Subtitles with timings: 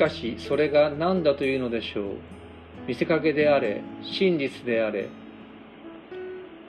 [0.00, 2.14] かしそれが何だというのでしょう。
[2.88, 5.10] 見せかけであれ真実であれ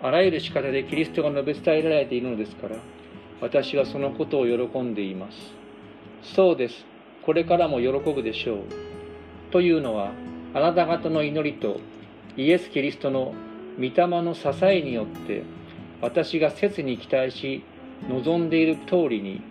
[0.04, 2.76] あらゆる仕方でキリストが述べ伝えられているのですから
[3.40, 5.38] 私はそのことを喜んでいます。
[6.36, 6.86] そうです。
[7.24, 8.58] これからも喜ぶでしょう。
[9.52, 10.12] というのは
[10.54, 11.80] あなた方の祈りと
[12.36, 13.34] イエス・キリストの
[13.78, 15.44] 御霊の支えによって
[16.02, 17.64] 私が切に期待し
[18.10, 19.42] 望んでいる通りに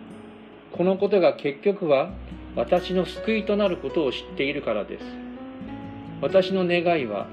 [0.71, 2.11] このことが結局は
[2.55, 5.05] 私の救いとなることを知っているからです。
[6.21, 7.27] 私の願いは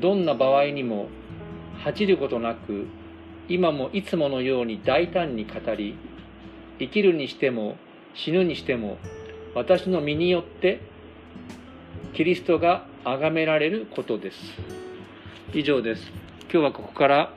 [0.00, 1.08] どんな場合にも
[1.82, 2.86] 恥じることなく
[3.48, 5.96] 今もいつものように大胆に語り
[6.78, 7.76] 生きるにしても
[8.14, 8.98] 死ぬにしても
[9.54, 10.80] 私の身によって
[12.14, 14.38] キリストが崇められることです。
[15.52, 16.12] 以上です。
[16.52, 17.34] 今日はここから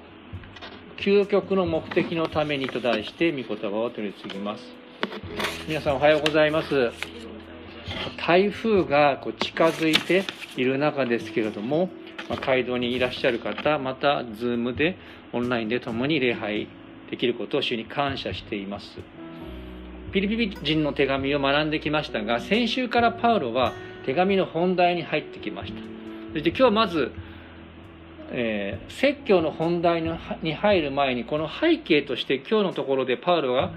[0.98, 4.64] 究極の目的のためにと題して御言葉を取り次ぎます。
[5.68, 7.13] 皆さんおはようございます。
[8.18, 10.24] 台風がこう近づいて
[10.56, 11.90] いる中ですけれども、
[12.30, 14.98] まあ、街道にいらっしゃる方また Zoom で
[15.32, 16.68] オンラインで共に礼拝
[17.10, 19.00] できることを主に感謝しています。
[20.12, 23.74] ピリピリ人の手紙を学んできましたが先週からパウロは
[24.06, 25.82] 手紙の本題に入ってきました。
[26.34, 27.12] そして今日まず、
[28.32, 30.04] えー、説教の本題
[30.42, 33.72] に入る前にこの背景として今日のところでパウロが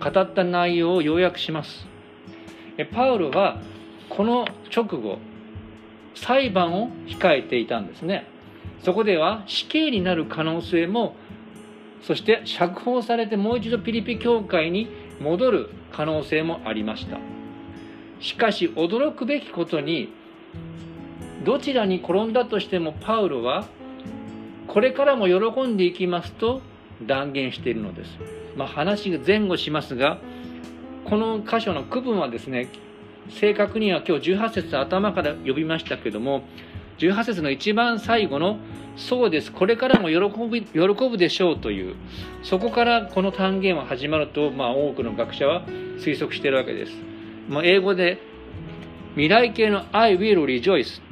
[0.00, 1.89] 語った内容を要約します。
[2.92, 3.60] パウロは
[4.08, 5.18] この直後
[6.14, 8.26] 裁判を控えていたんですね
[8.82, 11.14] そこでは死刑になる可能性も
[12.02, 14.88] そして釈放されてもう一度ピリピ教会に
[15.20, 17.18] 戻る可能性もありました
[18.20, 20.12] しかし驚くべきことに
[21.44, 23.66] どちらに転んだとしてもパウロは
[24.66, 26.60] これからも喜んでいきますと
[27.02, 28.10] 断言しているのです。
[28.56, 30.18] まあ、話が前後しますが
[31.04, 32.68] この箇所の区分はですね
[33.30, 36.42] 正確には今日18節頭から呼びましたけども
[36.98, 38.58] 18節の一番最後の
[38.96, 41.94] 「そうですこれからも喜ぶ喜ぶでしょう」という
[42.42, 45.62] そこからこの単元は始まると、まあ、多くの学者は
[45.98, 46.92] 推測しているわけです。
[47.48, 48.18] まあ、英語で
[49.14, 51.02] 未来形の I will rejoice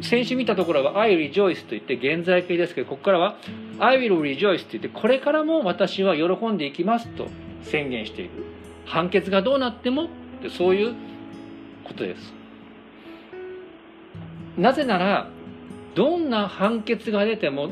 [0.00, 3.36] 先週見たところは I rejoice と言って現在形ですけどここからは
[3.78, 7.28] I will rejoice と言ってこれからも私は喜んでいきますと
[7.62, 8.30] 宣言している。
[8.84, 10.08] 判決がどうなってもっ
[10.42, 10.94] てそういう
[11.84, 12.32] ことです。
[14.56, 15.28] なぜなら
[15.94, 17.70] どんな判決が出ても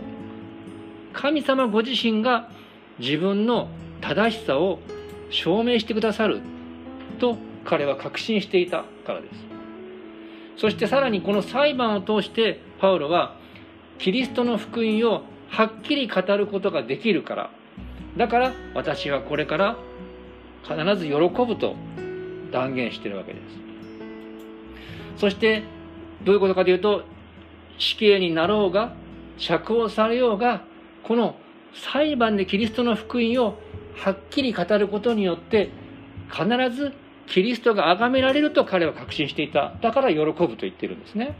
[1.12, 2.50] 神様ご自身が
[2.98, 3.68] 自分の
[4.00, 4.78] 正しさを
[5.30, 6.40] 証明してくださる
[7.18, 9.34] と彼は確信していたからです。
[10.56, 13.36] そしてさらにこの裁判を通してパウロは
[13.98, 17.50] キリストの福音をはっきり語ることができるから
[18.16, 19.76] だから私はこれから
[20.62, 21.76] 必ず喜ぶと
[22.52, 25.20] 断言しているわけです。
[25.20, 25.62] そして
[26.24, 27.04] どういうことかというと
[27.78, 28.94] 死刑になろうが
[29.38, 30.62] 釈放されようが
[31.02, 31.36] この
[31.74, 33.58] 裁判でキリストの福音を
[33.96, 35.70] はっきり語ることによって
[36.30, 36.92] 必ず
[37.26, 39.74] キリストが崇められると彼は確信していた。
[39.80, 41.36] だから喜ぶと言ってるんですね。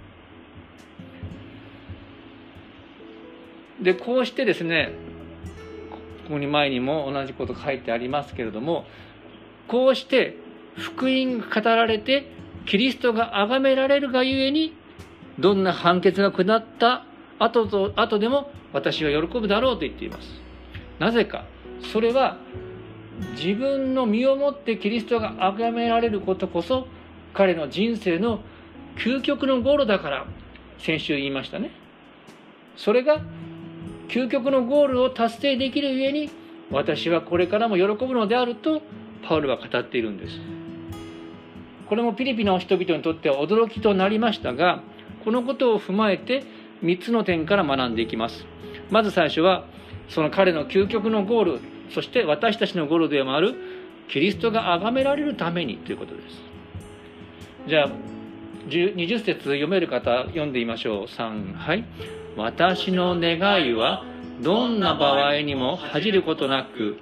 [3.82, 4.92] でこうしてですね
[6.30, 8.84] ここに前にも同じこと書いてありますけれども
[9.66, 10.36] こうして
[10.76, 12.30] 福音が語られて
[12.66, 14.72] キリストが崇められるがゆえに
[15.40, 17.04] どんな判決が下った
[17.40, 20.28] 後と後でも私は喜ぶだろうと言っています。
[21.00, 21.46] なぜか
[21.92, 22.36] それは
[23.32, 26.86] 自分の身をもってキリストが崇められることこそ
[27.34, 28.38] 彼の人生の
[28.98, 30.26] 究極のゴールだから
[30.78, 31.72] 先週言いましたね。
[32.76, 33.20] それが
[34.10, 36.30] 究極のゴールを達成できるゆえに
[36.70, 38.82] 私はこれからも喜ぶのであると
[39.22, 40.40] パウルは語っているんです。
[41.88, 44.82] これもピリピの人々にとっては驚きとなりましたが
[45.24, 46.44] このことを踏まえて
[46.82, 48.44] 3つの点から学んでいきます。
[48.90, 49.64] まず最初は
[50.08, 51.60] その彼の究極のゴール
[51.94, 53.54] そして私たちのゴールでもある
[54.08, 56.42] キリストが崇められるためにということです。
[57.68, 57.90] じゃあ
[58.68, 61.04] 20節読める方読んでみましょう。
[61.04, 61.84] 3はい。
[62.36, 63.38] 私の願
[63.68, 64.04] いは
[64.40, 66.98] どんな場合にも恥じることなく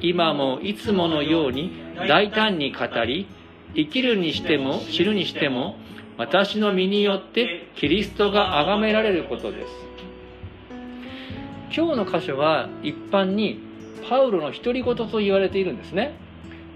[0.00, 1.72] 今もいつものように
[2.08, 3.28] 大胆に語り
[3.74, 5.76] 生きるにしても死ぬにしても
[6.16, 9.72] 私の身によってキリストが崇められることです。
[11.74, 13.60] 今日の箇所は一般に
[14.08, 16.14] パウロの独り言と言われているんですね。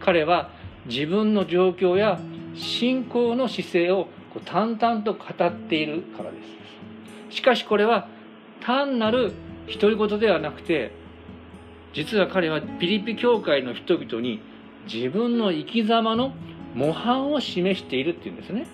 [0.00, 0.50] 彼は
[0.86, 2.20] 自分の状況や
[2.54, 4.08] 信仰の姿勢を
[4.44, 6.63] 淡々と語っているからです。
[7.34, 8.06] しかしこれは
[8.60, 9.32] 単なる
[9.80, 10.92] 独り言ではなくて
[11.92, 14.40] 実は彼はピリピ教会の人々に
[14.92, 16.32] 自分の生き様の
[16.74, 18.66] 模範を示しているっていうんですね。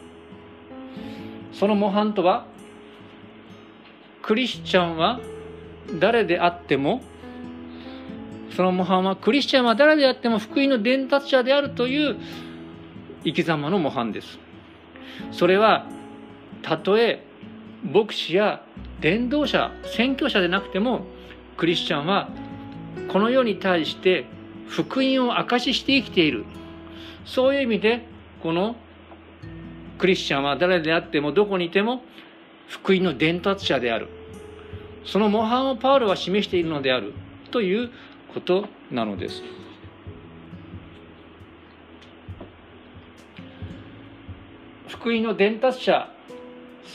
[1.53, 2.47] その模範とは
[4.23, 5.21] クリスチャンは
[5.99, 7.01] 誰であっても
[8.55, 12.17] その模範はクリスチャンは誰であっても福音の伝達者であるという
[13.25, 14.39] 生き様の模範です。
[15.33, 15.87] それは
[16.63, 17.25] たとえ
[17.83, 18.63] 牧師や
[19.01, 21.07] 伝道者宣教者でなくても
[21.57, 22.29] クリスチャンは
[23.09, 24.27] この世に対して
[24.69, 26.45] 福音を証しして生きている。
[27.25, 28.07] そういう意味で
[28.43, 28.77] この
[29.99, 32.03] クリスチャンは誰であってもどこにいても
[32.69, 34.09] 福音の伝達者である。
[35.05, 37.15] その模範をパウロは示しているのである
[37.51, 37.91] という
[38.33, 39.43] ことなのです。
[44.89, 46.11] 福音の伝達者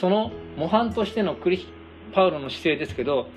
[0.00, 1.66] その模範としてのクリ
[2.12, 3.28] パウロの姿勢ですけど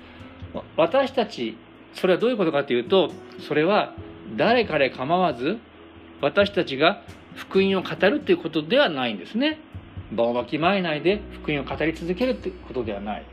[0.76, 1.56] 私たち
[1.94, 3.10] それはどういうことかというと
[3.46, 3.94] それは
[4.36, 5.58] 誰彼構わず
[6.20, 7.02] 私たちが
[7.34, 9.58] 福音を語るということではないんですね。
[10.12, 13.24] 場をわきまえないで福音を語り続けるということではない。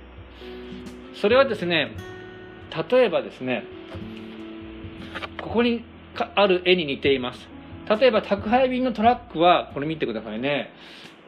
[1.20, 1.92] それはですね
[2.92, 3.64] 例えばですね
[5.42, 5.84] ここに
[6.36, 7.48] ある絵に似ています。
[7.90, 10.72] 例えば宅配便のトラックはこれ見てくださいね。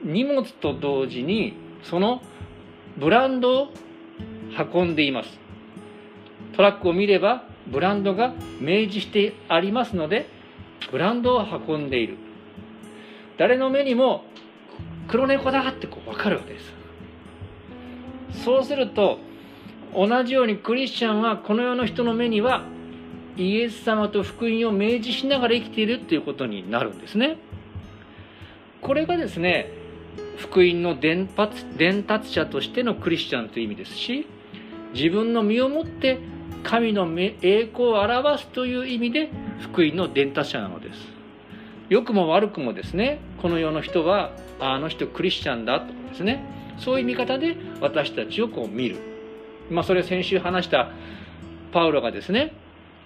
[0.04, 2.22] 荷物と同時にその
[2.98, 3.74] ブランドを
[4.74, 5.40] 運んでいます。
[6.56, 10.28] トラックを見ればブランドが明示してありますので
[10.92, 12.18] ブランドを運んでいる。
[13.38, 14.26] 誰の目にも
[15.08, 18.44] 黒猫だってこう分かるわけです。
[18.44, 19.20] そうすると
[19.96, 22.64] 同じようにクリスチャンはこの世の人の目には
[23.38, 27.38] イエス様と福音を明示しながら生きているということになるんですね。
[28.82, 29.72] これがですね
[30.39, 34.25] 福音の伝達伝達者としてのクリスチャンという意味ですし
[34.94, 36.19] 自分の身をもって
[36.63, 39.30] 神の栄光を表すという意味で
[39.62, 41.00] 福音の伝達者なのです。
[41.89, 46.44] 良くも悪くもですねこの世の人はあの人クリスチャンだとかですね
[46.77, 48.97] そういう見方で私たちをこう見る。
[49.69, 50.89] まあそれ先週話した
[51.71, 52.53] パウロがですね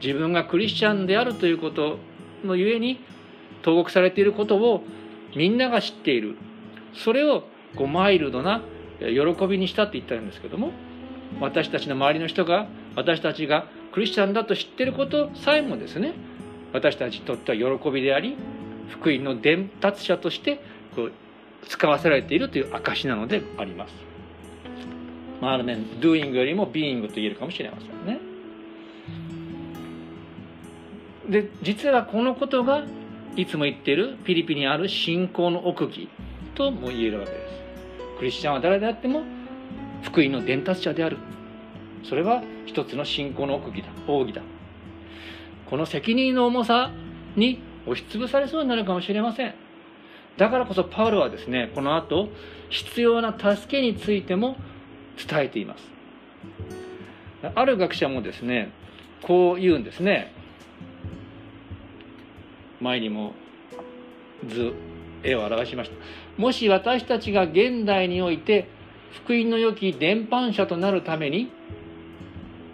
[0.02, 1.98] 自分がクリスチャンであるということ
[2.46, 3.00] のゆえに
[3.62, 4.84] 投獄されていることを
[5.36, 6.36] みんなが知っている。
[6.94, 7.44] それを
[7.76, 8.62] こうマイルドな
[9.00, 10.72] 喜びにしたって言ったんですけども
[11.40, 16.14] 私たちの周りの人が私たちがクリスチャンだと知ってることさえもですね
[16.72, 18.38] 私たちにとっては喜びであり
[18.90, 20.60] 福音の伝達者として
[20.96, 21.12] こう
[21.68, 23.94] 使わせられているという証なのであります。
[25.40, 28.20] まあ、ある面 doing よりも being と言えるかもしれませんね。
[31.30, 32.84] で実はこのことが
[33.36, 36.10] いつも言っているピリピにある信仰の奥義
[36.56, 38.18] とも言えるわけです。
[38.20, 39.24] クリスチャンは誰であっても
[40.04, 41.18] 福音の伝達者である。
[42.04, 44.42] それは一つの信仰の奥義だ、奥義だ。
[45.70, 46.92] この責任の重さ
[47.36, 49.54] に押しつぶされそうになるかもしれません。
[50.38, 52.30] だからこそパウロはですね、この後、
[52.70, 54.58] 必要な助けについても
[55.28, 55.92] 伝えています。
[57.56, 58.72] ある学者もですね、
[59.22, 60.34] こう言うんですね。
[62.80, 63.34] 前にも
[64.48, 64.74] 図、
[65.24, 66.42] 絵を表しました。
[66.42, 68.68] もし私たちが現代において
[69.24, 71.52] 福音の良き伝播者となるために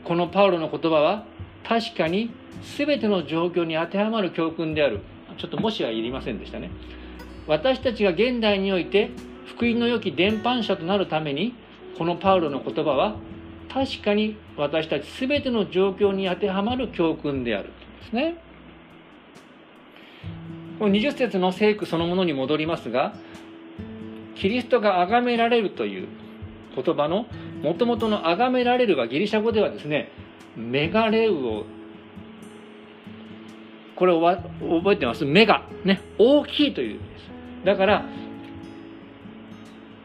[0.03, 1.25] このパウロの言葉は
[1.63, 2.31] 確かに
[2.77, 5.01] 全ての状況に当てはまる教訓である。
[5.37, 6.69] ちょっともしはいりませんでしたね。
[7.47, 9.11] 私たちが現代において
[9.45, 11.53] 福音の良き伝播者となるために
[11.97, 13.15] このパウロの言葉は
[13.71, 17.69] 確かに私たち全ての状況に当てはまる教訓である。
[17.69, 17.75] んで
[18.09, 18.48] すね。
[20.79, 23.13] この20節の聖句そのものに戻りますが
[24.35, 26.07] キリストが崇められるという
[26.73, 27.25] 言葉の
[27.61, 30.09] もともとの崇められるはギリシャ語ではですね
[30.55, 31.65] メガレウを
[33.97, 35.25] これ覚えてます？
[35.25, 37.29] メガね大きいという意味です。
[37.65, 38.05] だから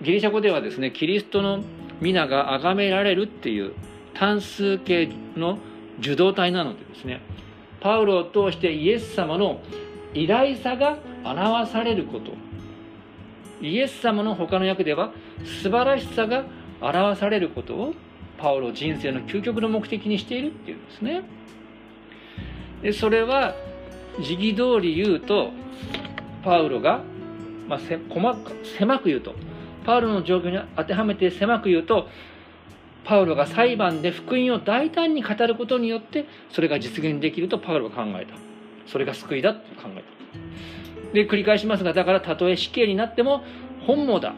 [0.02, 1.62] ギリシャ語ではですねキリストの
[2.00, 3.74] 皆が崇められるっていう
[4.14, 5.58] 単数形の
[6.00, 7.20] 受動体なのでですね
[7.80, 9.60] パウロを通してイエス様の
[10.14, 12.32] 偉大さが表されること。
[13.60, 15.12] イエス様の他の訳では
[15.62, 16.44] 素晴らしさが
[16.80, 17.94] 表されることを
[18.36, 21.22] パウロ人生の究極の目的にしているっていうんですね。
[22.82, 23.54] でそれは
[24.20, 25.50] 時期通り言うと
[26.44, 27.02] パウロが、
[27.66, 28.36] まあ、せ細
[28.78, 29.34] 狭く言うと
[29.86, 32.08] パウロの状況に当てはめて狭く言うと
[33.04, 38.53] パウロが裁判で福音を大胆に語ることによってそれが実現できるとパウロは考えた。
[38.86, 41.12] それが救いだと考えた。
[41.12, 43.42] で繰り返しますがだからたとえ死刑になっても
[43.86, 44.34] 本望だ。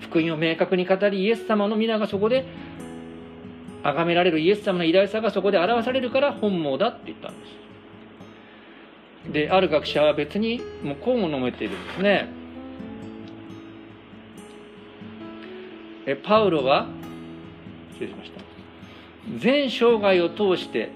[0.00, 2.44] 福音を明確に語りイエス様の皆がそこで
[3.82, 7.62] 崇められるイエス様の偉大さがそこで表されるから本望だって言ったんです。
[9.32, 12.28] である学者は別にもうこうも述べているんですね。
[16.06, 16.88] えパウロは
[17.92, 18.40] 失礼しました。
[19.38, 20.90] 全生涯を通して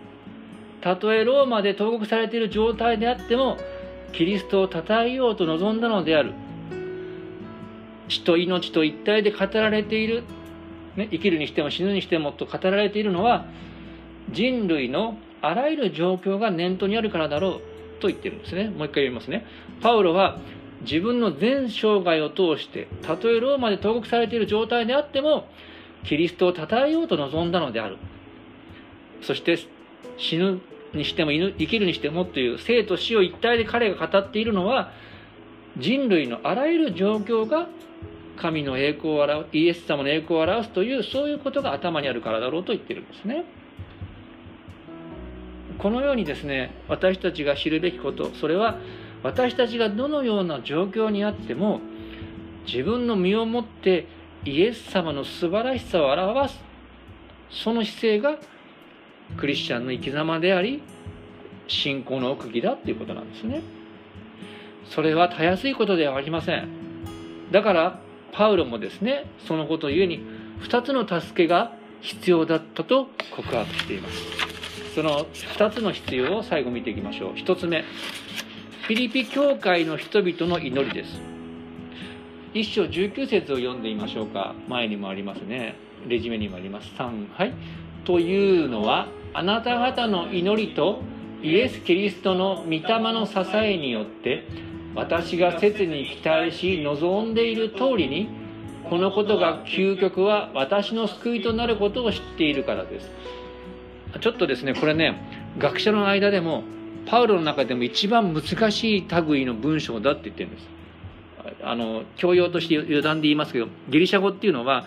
[0.86, 3.56] たとえローマで投獄されている状態であっても
[4.12, 6.32] キリストを称えようと望んだのである。
[8.06, 10.22] 死と命と一体で語られている、
[10.94, 13.46] ね、生きるにしても死ぬにしてもと語られているのは
[14.30, 18.68] 人類のあらゆる状況が念頭にあるからだろうと言ってるんですね。
[18.68, 19.44] もう一回言いますね。
[19.82, 20.38] パウロは
[20.82, 25.48] 自分の全生涯を通してたとえローマで投獄されている状態であっても
[26.04, 27.96] キリストを称えようと望んだのである。
[29.22, 29.58] そして
[30.16, 30.60] 死ぬ
[30.94, 34.92] にしても生きるにしてもという生と死を一体で彼が語っているのは
[35.78, 37.66] 人類のあらゆる状況が
[38.36, 43.44] 神の栄光を表イエス様の栄光を表すというそういうことが頭にあるからだろうと言ってるんですね。
[45.78, 48.78] このようにですね私たちが知るべきことそれは
[49.22, 51.80] 私たちがどのような状況にあっても
[52.66, 54.06] 自分の身をもって
[54.44, 56.64] イエス様の素晴らしさを表す
[57.50, 58.38] その姿勢が
[59.36, 60.82] クリスチャンの生き様であり
[61.68, 63.62] 信仰の奥義だっていうことなんですね。
[64.88, 66.68] それはたやすいことではありません。
[67.50, 68.00] だから
[68.32, 70.20] パウロもですねそのことゆえに
[70.62, 74.94] 2つの助けが必要だったと告白しています。
[74.94, 77.32] その2つの必要を最後見ていきましょう。
[77.34, 77.82] 1つ目
[78.82, 81.20] フィリピ教会の人々の祈りです。
[82.54, 84.54] 1章19節を読んでみましょうか。
[84.68, 85.74] 前にもありますね。
[86.06, 86.88] レジュメにもあります。
[86.96, 87.52] 3はい。
[88.04, 91.02] というのはあなた方の祈りと
[91.42, 92.80] イエス・キリストの御霊
[93.12, 94.48] の支えによって
[94.94, 98.30] 私が切に期待し望んでいる通りに
[98.88, 103.10] このことが究極は私の救いとなることを知っているからです。
[104.22, 105.20] ちょっとですねこれね
[105.58, 106.64] 学者の間でも
[107.04, 110.68] パウロの中でも一番難しい類の文章だって言ってるんです。
[111.62, 114.86] あの教養として余談で言いますけどギリシャ語っていうのは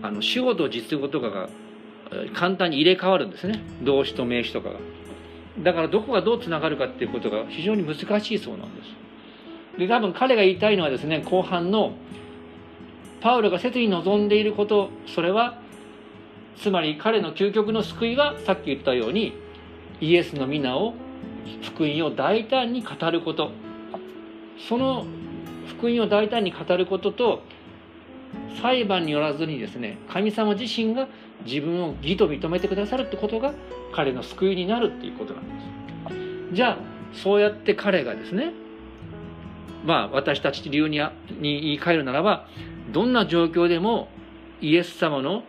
[0.00, 1.50] あの主語と実語とかが
[2.34, 3.60] 簡単に入れ替わるんですね。
[3.82, 4.76] 動詞と名詞とかが。
[5.62, 8.88] だからどこがどうつながるかっていうことが非常に難しいそうなんです。
[9.78, 11.92] で多分彼が言いたいのはですね後半の
[13.20, 15.58] パウロが切に望んでいることそれは
[16.56, 19.34] つまり彼の究極の救いはさっき言ったように
[20.00, 20.94] イエスの皆を
[21.62, 23.50] 福音を大胆に語ること。
[24.68, 25.06] その
[25.66, 27.42] 福音を大胆に語ることと
[28.62, 31.08] 裁判によらずにですね神様自身が
[31.44, 33.52] 自分を義と認めてくださるってことが
[33.92, 35.50] 彼の救いになるっていうことなんで
[36.50, 36.54] す。
[36.54, 36.78] じゃあ
[37.12, 38.52] そうやって彼がですね
[39.84, 41.00] まあ私たち流に
[41.40, 42.46] に言い換えるならば
[42.92, 44.08] どんな状況でも
[44.60, 45.44] イエス様の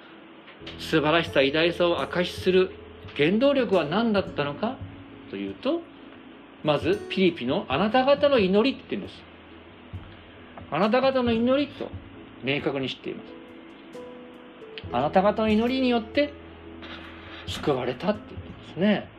[0.79, 2.71] 素晴らしさ偉大さを証しする
[3.15, 4.77] 原動力は何だったのか
[5.29, 5.81] というと
[6.63, 9.23] まずピリピのあなた方の祈りって言うんです。
[10.69, 11.89] あなた方の祈りと
[12.43, 13.36] 明確に知っています。
[14.91, 16.33] あなた方の祈りによって
[17.47, 19.09] 救われたって言ってますね。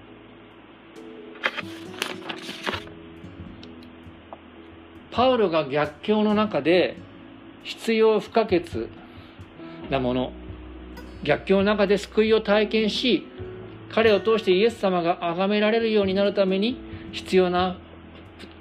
[5.11, 6.97] パウロが逆境の中で
[7.65, 8.63] 必要不可欠
[9.91, 10.33] なもの
[11.25, 13.27] 逆境の中で救いを体験し
[13.91, 16.79] 彼を通してイエス様が崇められるようになるために
[17.13, 17.79] 必要な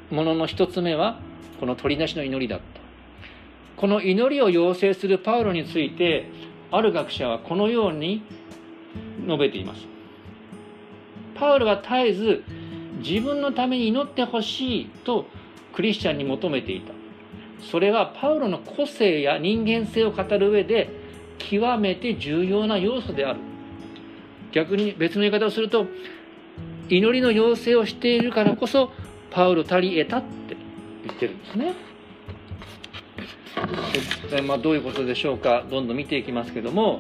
[0.09, 1.19] ものの一つ目は
[1.59, 2.65] この取りなしの祈りだった。
[3.75, 6.31] この祈りを要請するパウロについて
[6.71, 8.23] ある学者はこのように
[9.25, 9.85] 述べています。
[11.35, 12.43] パウロは絶えず
[12.97, 15.27] 自分のために祈ってほしいと
[15.73, 16.93] クリスチャンに求めていた。
[17.71, 20.89] それはパウロの個性や人間性を語る上で
[21.37, 23.39] 極めて重要な要素である。
[24.51, 25.85] 逆に別の言い方をすると
[26.89, 28.91] 祈りの要請をしているからこそ
[29.29, 30.55] パウロ足り得たって
[31.05, 31.86] 言ってるんですね。
[34.29, 35.63] で、まあ、どういうことでしょうか？
[35.69, 36.99] どんどん見ていきますけども。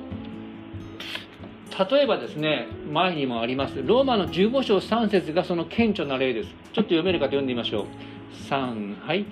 [1.91, 3.75] 例えばですね前にもあります。
[3.85, 6.49] ローマの15章3節がその顕著な例です。
[6.49, 7.85] ちょっと読める方読んでみましょう。
[8.49, 9.25] 3はい。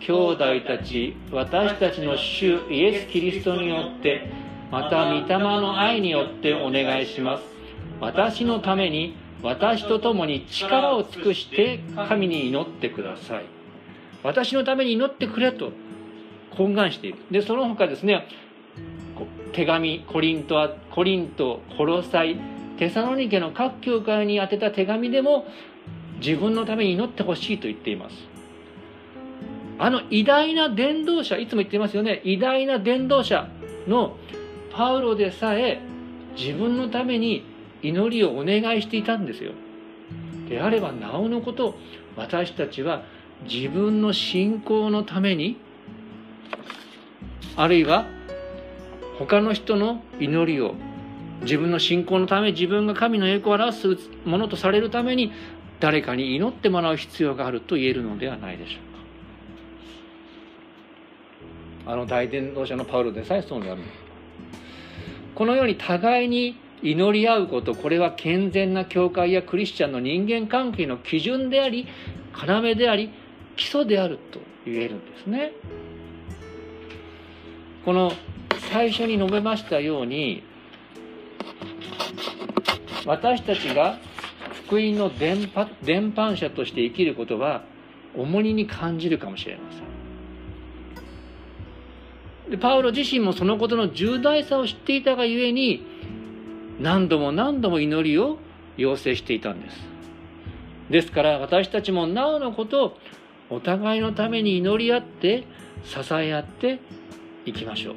[0.00, 4.30] 兄弟たち私たちの主イエス・キリストによって
[4.70, 7.44] また御霊の愛によってお願いします。
[8.00, 13.44] 私のために私と共に力を尽くして神に祈ってください。
[14.22, 15.72] 私のために祈ってくれと。
[16.52, 17.18] 懇願している。
[17.30, 18.26] でその他ですね
[19.52, 22.36] 手紙コリントコリントコロサイ
[22.78, 25.46] テサロニケの各教会に宛てた手紙でも
[26.20, 28.16] 自分のために祈ってほしいと言っています。
[29.80, 32.20] あの偉大な伝道者いつも言ってますよね。
[32.24, 33.48] 偉大な伝道者
[33.86, 34.16] の
[34.72, 35.80] パウロでさえ
[36.36, 37.44] 自分のために
[37.82, 39.52] 祈りをお願いしていたんですよ。
[40.48, 41.76] であればなおのこと
[42.16, 43.02] 私たちは
[43.48, 45.56] 自分の信仰のために
[47.56, 48.06] あるいは
[49.18, 50.74] 他の人の祈りを
[51.42, 55.32] 自分の信仰のため自分が神の栄光を表すものとされるために
[55.80, 58.78] 誰かに祈ってもらう必要があると言えるのではないでしょ
[61.84, 61.92] うか。
[61.92, 63.82] あの大伝道者のパウロでさえそうである。
[65.34, 71.86] このように互いに祈り合うことこれは健全な教会やクリスチャンの人間関係の基準であり
[72.46, 73.10] 要であり
[73.56, 75.52] 基礎であると言えるんですね。
[77.88, 78.12] この
[78.70, 80.42] 最初に述べましたように
[83.06, 83.96] 私たちが
[84.66, 85.50] 福音の伝
[85.82, 87.64] 伝播者として生きることは
[88.14, 89.80] 重荷に感じるかもしれません。
[92.50, 95.82] でパウロ自身もそのことの重大さを知っていたがゆえに
[96.78, 98.36] 何度も何度も祈りを
[98.76, 99.78] 要請していたんです。
[100.90, 102.98] ですから私たちもなおのこと
[103.48, 105.46] お互いのために祈り合って
[105.84, 106.80] 支え合って
[107.48, 107.94] いきましょう。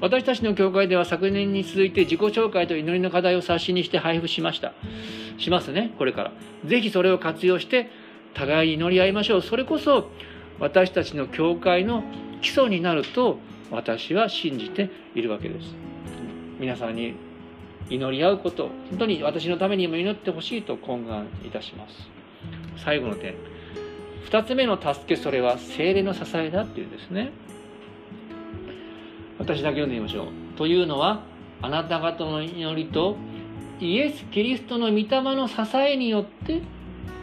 [0.00, 4.72] 私たちの教会では昨年に続いて自己紹介と祈りの課題を冊子にして配布しました。
[5.38, 6.32] しますねこれから。
[6.64, 7.90] ぜひそれを活用して
[8.34, 9.42] 互いに祈り合いましょう。
[9.42, 10.10] それこそ
[10.58, 12.02] 私たちの教会の
[12.40, 13.38] 基礎になると
[13.70, 15.74] 私は信じているわけです。
[16.58, 17.14] 皆さんに
[17.90, 21.94] 祈り合うこと本当に私のためにも祈ってほしいと懇願いたします。
[22.82, 23.34] 最後の点。
[24.30, 27.32] 2つ目の助けそれは精霊の支えだっていうんですね。
[29.40, 30.26] 私だけ読んでみましょう。
[30.56, 31.22] というのは
[31.62, 33.16] あなた方の祈りと
[33.80, 36.60] イエス・キリストの御霊の支えによって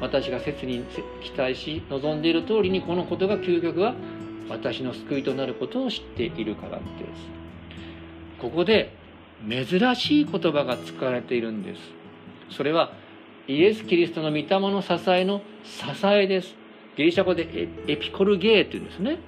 [0.01, 0.83] 私が切に
[1.23, 3.93] 期待し望んでいる通りにこのことが究極は
[4.49, 6.83] 私の救いとなることを知っているからです。
[8.39, 8.93] ここで
[9.47, 11.81] 珍しい言葉が使われているんです。
[12.49, 12.93] それは
[13.47, 16.55] イエス・キリストの御霊の支えの支えです。
[16.95, 17.47] ギリシャ語で
[17.87, 19.19] エピコルゲーというんですね。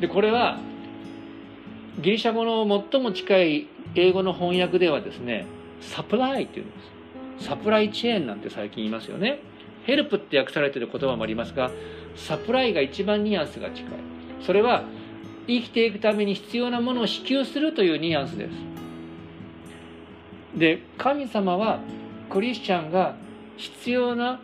[0.00, 0.58] でこれは
[2.00, 5.46] ギリシャ語の最も近い英語の翻訳ではですね
[5.80, 6.74] サプライっていうんで
[7.40, 7.46] す。
[7.46, 9.40] サプライチェーンなんて最近言いますよね。
[9.84, 11.70] ヘルプって訳されてる言葉もありますが
[12.16, 13.84] サプライが一番ニュアンスが近い。
[14.44, 14.82] それは
[15.46, 18.50] 生きていくために必要なものを支給するというニュアンスです。
[20.56, 21.80] で神様は
[22.30, 23.14] クリスチャンが
[23.56, 24.40] 必要な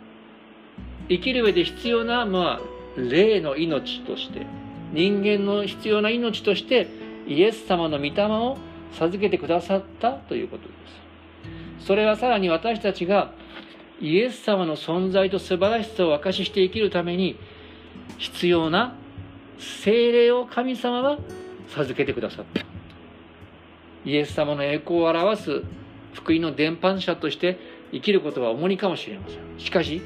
[1.07, 4.45] 生きる上で必要な、まあ、霊の命として
[4.93, 6.87] 人間の必要な命として
[7.27, 8.57] イエス様の御霊を
[8.93, 10.73] 授けてくださったということで
[11.79, 11.85] す。
[11.87, 13.33] それはさらに私たちが
[14.01, 17.37] イエス様の存在と素晴らしさを明かしして生きるために
[18.17, 18.95] 必要な
[19.57, 21.17] 精霊を神様は
[21.69, 22.65] 授けてくださった。
[24.05, 25.63] イエス様の栄光を表す
[26.13, 27.57] 福音の伝播者として
[27.91, 29.37] 生きることは重荷かもしれません。
[29.59, 30.01] しかし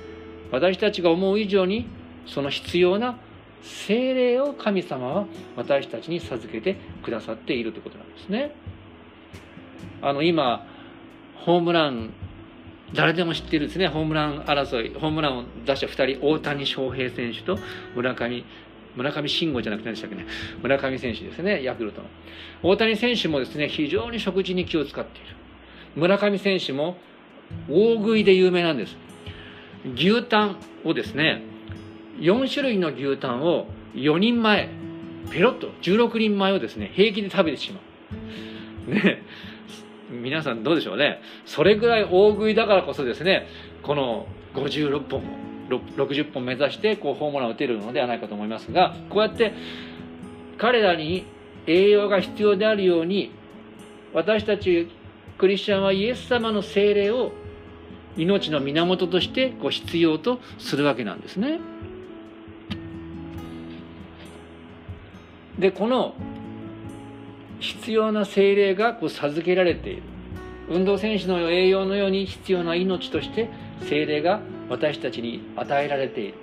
[0.52, 1.88] 私たちが思う以上に
[2.26, 3.18] その必要な
[3.62, 8.56] 精霊を神様は私たちに授けてくださっているということなんですね。
[10.02, 10.66] あの今
[11.36, 12.12] ホームラン
[12.94, 13.88] 誰でも知っているですね。
[13.88, 17.58] ホームラン争いホームランを出した2人大谷翔平選手と
[17.96, 18.44] 村上
[18.96, 20.26] 村上慎吾じゃなくて何でしたっけね。
[20.62, 22.08] 村上選手ですねヤクルトの。
[22.64, 25.36] 大谷選手もですね非常に食事に気を使っている。
[25.96, 26.98] 村上選手も
[27.70, 28.96] 大食いで有名なんです。
[29.96, 31.44] 牛タンをですね
[32.20, 34.70] 4種類の牛タンを4人前
[35.32, 37.80] ペロッと16人前をですね平気で食べてしま
[38.88, 39.22] うね
[40.10, 43.48] 皆さんどうでしょうねそれぐらい大食いだからこそですね
[43.84, 45.24] この56本
[45.70, 49.54] 60本目指してこうホームランを打てるのではないかと思いますがこうやって
[50.58, 51.26] 彼らに
[51.68, 53.32] 栄養が必要であるように
[54.14, 54.90] 私たち
[55.38, 57.32] クリスチャンはイエス様の精霊を
[58.18, 61.60] 命の源としてこう必要とするわけなんですね。
[65.60, 66.16] でこの
[67.60, 70.04] 必要な精霊がこう授けられている。
[70.70, 73.50] 運動選手の栄養のように必要な命として
[73.82, 76.36] 精霊が私たちに与えられている。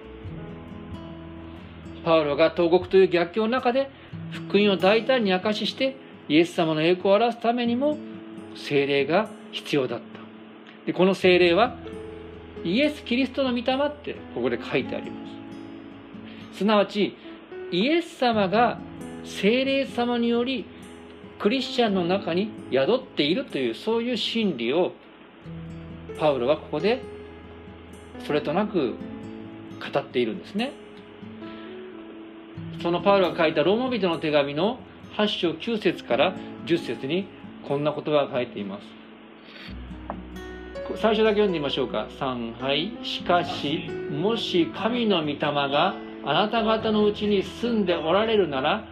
[2.05, 3.91] パウロが投獄という逆境の中で
[4.31, 5.97] 福音を大胆に明かしして
[6.29, 7.97] イエス様の栄光を表すためにも
[8.55, 10.05] 精霊が必要だった。
[10.87, 11.77] でこの精霊は
[12.65, 15.17] イエス・キリストの御霊ってここで書いてありま
[16.53, 16.59] す。
[16.59, 17.17] すなわち
[17.71, 18.79] イエス様が
[19.27, 20.65] 精霊様により
[21.39, 24.93] クリスチャンの中に宿っているというそういう真理を
[26.19, 27.03] パウロはここで
[28.27, 28.95] それとなく
[29.93, 30.73] 語っているんですね。
[32.83, 34.79] そのパウロが書いたローマ人の手紙の
[35.17, 36.35] 8章9節から
[36.67, 37.27] 10節に
[37.67, 38.97] こんな言葉が書いています。
[41.01, 42.07] 最初だけ読んでみましょうか。
[42.19, 42.93] 3はい。
[43.03, 48.87] しかしもし神の御霊があなた方のうちに住んでおられるなら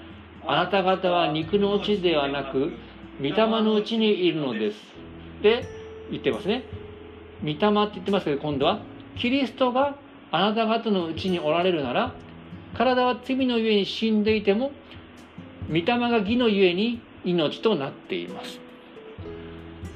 [0.47, 2.73] あなた方は肉のうちではなく
[3.21, 4.79] 御霊のうちにいるのです。
[5.43, 5.67] で
[6.11, 6.65] 言ってますね。
[7.43, 8.81] 御霊って言ってますけど今度は
[9.17, 9.97] キリストが
[10.31, 12.15] あなた方のうちにおられるなら
[12.77, 14.73] 体は罪のゆえに死んでいても
[15.69, 18.61] 御霊が義のゆえに命となっています。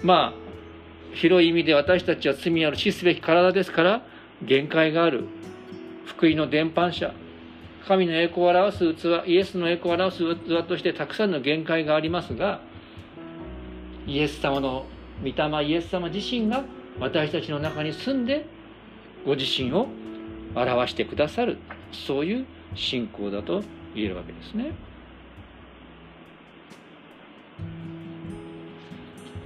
[0.02, 0.48] まあ
[1.14, 4.02] 広い意味で私たちは罪ある死すべき体ですから
[4.42, 5.24] 限界がある
[6.06, 7.12] 福音の伝播者
[7.86, 12.60] 神の栄光を表す器イエスの栄光を表す器としてたくさんの限界がありますが
[14.06, 14.86] イエス様の
[15.22, 16.64] 御霊イエス様自身が
[17.00, 18.46] 私たちの中に住んで
[19.24, 19.88] ご自身を
[20.54, 21.58] 表してくださる
[21.92, 23.62] そういう信仰だと
[23.94, 24.72] 言えるわけですね。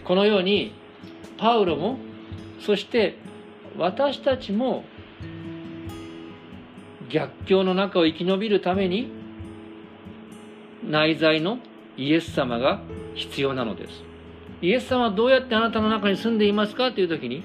[0.05, 0.75] このように
[1.39, 1.99] パウロも
[2.61, 3.17] そして
[3.79, 4.85] 私たちも
[7.13, 9.13] 逆境の中を生き延びるために
[10.89, 11.59] 内在の
[11.97, 12.81] イエス様が
[13.15, 14.03] 必要なのです。
[14.63, 17.43] イエス様はどうやってあなたの中に住んでいますかという時に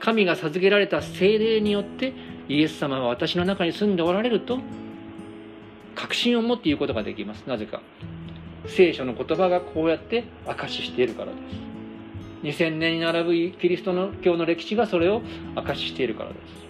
[0.00, 2.14] 神が授けられた精霊によって
[2.48, 4.58] イエス様は私の中に住んでおられると
[5.94, 7.44] 確信を持って言うことができます。
[7.46, 7.82] なぜか。
[8.66, 11.38] 聖書の言葉がこうやって証ししているからで
[12.52, 12.58] す。
[12.62, 15.20] 2000年に並ぶキリストの教の歴史がそれを
[15.54, 16.69] 証ししているからです。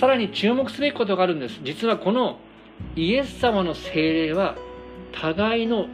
[0.00, 1.60] さらに注目すべきことがあるんです。
[1.62, 2.38] 実はこの
[2.96, 4.56] イエス様の精霊は
[5.12, 5.88] 互いの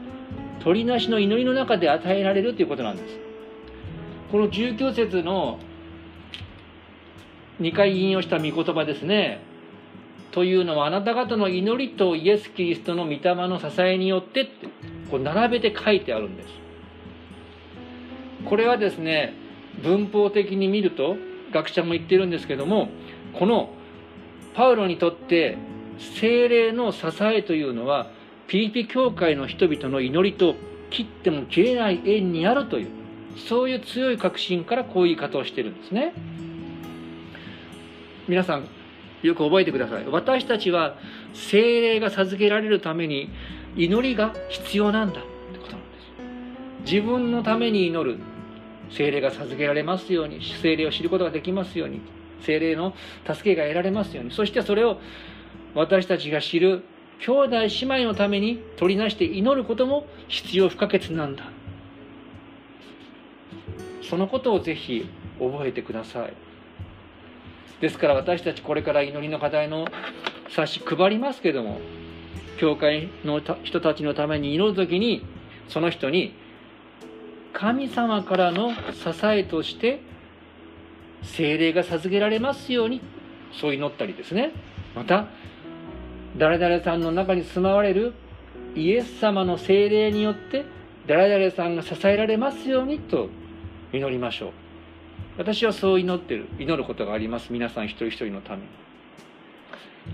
[0.60, 3.18] 取りなしの祈りの中で与えられるということなんです。
[4.30, 5.58] この19節の
[7.60, 9.40] 2回引用した御言葉ですね。
[10.30, 14.68] というのはあなた方の祈りとイエス・キリストの御霊の支えによってって
[15.10, 16.48] こう並べて書いてあるんです。
[18.44, 19.34] これはですね
[19.82, 21.16] 文法的に見ると
[21.52, 22.88] 学者も言ってるんですけども
[23.32, 23.70] この
[24.56, 25.58] パウロにとって
[26.18, 28.10] 精霊の支えというのは
[28.48, 30.54] ピリピ教会の人々の祈りと
[30.90, 32.88] 切っても切れない縁にあるという
[33.48, 36.14] そういう強い確信からこういう言い方をしてるんですね。
[38.26, 38.66] 皆さん
[39.22, 40.06] よく覚えてください。
[40.06, 40.96] 私たちは
[41.34, 43.28] 精霊が授けられるために
[43.76, 45.20] 祈りが必要なんだ。
[45.20, 45.86] ってことなんで
[46.86, 46.92] す。
[46.92, 48.18] 自分のために祈る。
[48.88, 52.00] 精霊が授けられますように精霊を知ることができますように。
[52.42, 52.94] 精霊の
[53.26, 54.30] 助けが得られますように。
[54.30, 54.98] そしてそれを
[55.74, 56.84] 私たちが知る
[57.20, 61.44] 兄弟姉妹のために取りなして祈ることも必要不可欠なんだ。
[64.02, 66.32] そのことをぜひ覚えてください。
[67.80, 69.86] ですから私たちこれから祈りの課題の
[70.48, 71.80] 冊子配りますけども
[72.58, 75.24] 教会の人たちのために祈る時に
[75.68, 76.34] その人に
[77.52, 78.80] 神様からの支
[79.24, 80.00] えとして
[81.22, 83.00] 精霊が授けられますように
[83.52, 84.52] そう祈ったりですね。
[84.94, 85.26] また
[86.36, 88.12] 誰々さんの中に住まわれる
[88.74, 90.64] イエス様の精霊によって
[91.06, 93.28] 誰々さんが支えられますようにと
[93.92, 94.50] 祈りましょう。
[95.38, 96.46] 私はそう祈ってる。
[96.58, 97.52] 祈ることがあります。
[97.52, 98.62] 皆さん一人一人のため。
[98.62, 98.68] に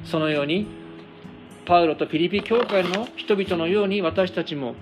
[0.04, 0.66] そのように
[1.64, 4.74] パウロとピリピ教会の人々のように私たちも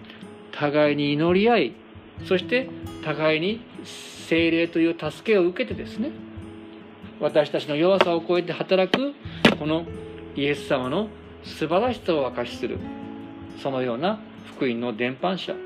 [0.53, 1.73] 互いに祈り合い
[2.27, 2.69] そして
[3.05, 3.61] 互いに
[4.31, 6.13] 精霊という助けを受けてですね
[7.19, 9.13] 私たちの弱さを超えて働く
[9.59, 9.85] この
[10.37, 11.09] イエス様の
[11.43, 12.79] 素晴らしさを明かしする
[13.61, 14.21] そのような
[14.55, 15.57] 福音の伝播者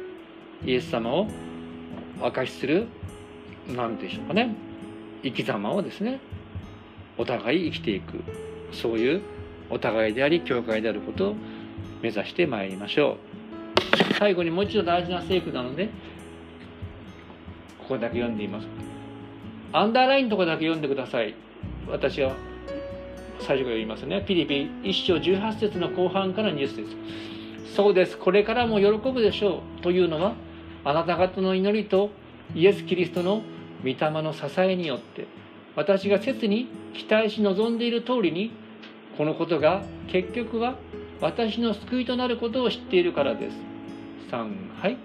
[0.65, 1.27] イエス様を
[2.19, 2.87] 明かしする
[3.69, 4.55] 何でしょうかね。
[5.23, 6.21] 生き様をですね
[7.19, 8.25] お互い生きていく
[8.73, 9.23] そういう
[9.69, 11.37] お互いであり教会であることを
[12.01, 13.19] 目指してまいりましょ
[14.11, 14.15] う。
[14.19, 15.91] 最後にもう一度大事な聖句なので
[17.85, 18.67] ここだけ読んでいます。
[19.73, 21.35] アンダーラインとこだけ読んでください。
[21.89, 22.35] 私は
[23.41, 24.25] 最初から言いますね。
[24.27, 26.85] ピリピ1章18節の後半からニュースで
[27.69, 27.75] す。
[27.75, 28.17] そうです。
[28.17, 29.83] これからも喜ぶでしょう。
[29.83, 30.35] というのは
[30.85, 32.11] あなた方の祈りと
[32.55, 33.43] イエス・キリストの
[33.83, 35.27] 御霊の支えによって
[35.77, 38.51] 私が切に期待し望んでいる通りに
[39.19, 40.77] このことが結局は
[41.21, 43.57] 私の救いとなることを知っているからです。
[44.31, 44.97] 3はい。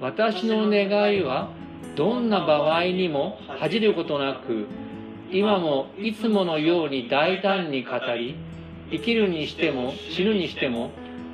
[0.00, 1.50] 私の願いは
[1.96, 4.66] どんな場合にも恥じることなく
[5.30, 8.36] 今もいつものように大胆に語り
[8.90, 10.90] 生きるにしても死ぬにしても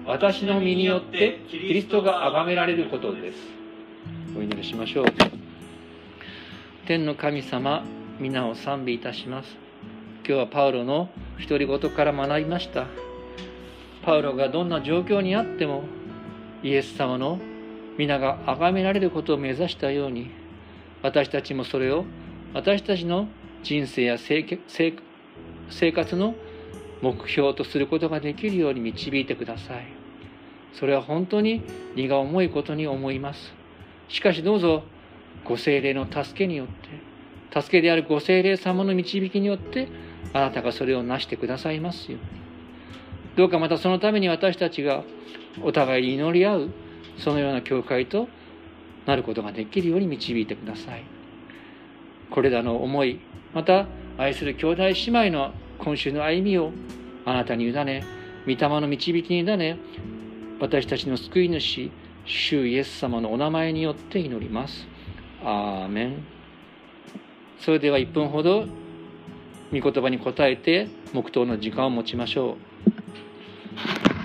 [0.07, 3.39] 私の身によってキリストが崇められることです。
[4.39, 5.07] お祈りしましょう。
[6.87, 7.85] 天の神様
[8.21, 9.57] 皆を賛美いたします。
[10.27, 11.09] 今日はパウロの
[11.41, 12.87] 独り言から学びました。
[14.05, 15.85] パウロがどんな状況にあっても
[16.63, 17.41] イエス様の
[17.99, 20.31] 皆が崇められることを目指したように
[21.03, 22.05] 私たちもそれを
[22.55, 23.29] 私たちの
[23.63, 24.43] 人生や生
[25.93, 26.35] 活の
[27.03, 29.87] 目標とすることができるように導いてください。
[30.73, 31.63] それは本当に
[31.95, 33.55] 荷が重いことに思います。
[34.09, 34.83] しかしどうぞ
[35.45, 39.89] ご精霊の助けによって助けであるご精霊様の導きによって
[40.33, 42.27] あなたがそれを成してくださいますように
[43.37, 45.05] どうかまたそのために私たちが
[45.63, 46.71] お互いに祈り合う
[47.19, 48.29] そのような教会と
[49.07, 51.05] なることができるように導いてください。
[52.31, 53.21] これらの思い
[53.55, 53.87] また
[54.19, 56.73] 愛する兄弟姉妹の今週の歩みを
[57.25, 58.05] あなたに委ね
[58.47, 59.79] 御霊の導きに委ね
[60.61, 61.91] 私たちの救い主
[62.25, 64.87] 主イエス様のお名前によって祈ります。
[65.45, 66.25] アーメン。
[67.61, 68.67] それでは1分ほど
[69.73, 72.57] 御言葉に答えて黙祷の時間を持ちましょ
[74.13, 74.16] う。